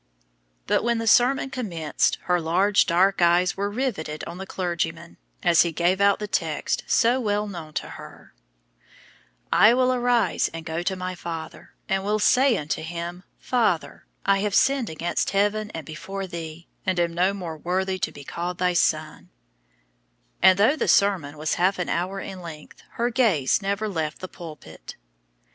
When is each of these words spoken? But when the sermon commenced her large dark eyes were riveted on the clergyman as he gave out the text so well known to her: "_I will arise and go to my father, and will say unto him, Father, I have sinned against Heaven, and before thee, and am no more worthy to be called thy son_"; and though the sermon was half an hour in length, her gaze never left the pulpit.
But 0.65 0.83
when 0.83 0.97
the 0.97 1.05
sermon 1.05 1.51
commenced 1.51 2.17
her 2.23 2.41
large 2.41 2.87
dark 2.87 3.21
eyes 3.21 3.55
were 3.55 3.69
riveted 3.69 4.23
on 4.23 4.39
the 4.39 4.47
clergyman 4.47 5.17
as 5.43 5.61
he 5.61 5.71
gave 5.71 6.01
out 6.01 6.17
the 6.17 6.27
text 6.27 6.83
so 6.87 7.19
well 7.19 7.47
known 7.47 7.73
to 7.73 7.87
her: 7.87 8.33
"_I 9.53 9.75
will 9.77 9.93
arise 9.93 10.49
and 10.55 10.65
go 10.65 10.81
to 10.81 10.95
my 10.95 11.13
father, 11.13 11.75
and 11.87 12.03
will 12.03 12.17
say 12.17 12.57
unto 12.57 12.81
him, 12.81 13.21
Father, 13.37 14.07
I 14.25 14.39
have 14.39 14.55
sinned 14.55 14.89
against 14.89 15.29
Heaven, 15.29 15.69
and 15.69 15.85
before 15.85 16.25
thee, 16.25 16.67
and 16.83 16.99
am 16.99 17.13
no 17.13 17.31
more 17.31 17.55
worthy 17.57 17.99
to 17.99 18.11
be 18.11 18.23
called 18.23 18.57
thy 18.57 18.71
son_"; 18.73 19.27
and 20.41 20.57
though 20.57 20.75
the 20.75 20.87
sermon 20.87 21.37
was 21.37 21.53
half 21.61 21.77
an 21.77 21.89
hour 21.89 22.19
in 22.19 22.41
length, 22.41 22.81
her 22.93 23.11
gaze 23.11 23.61
never 23.61 23.87
left 23.87 24.17
the 24.17 24.27
pulpit. 24.27 24.95